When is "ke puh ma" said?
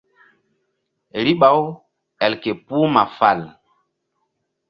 2.41-3.03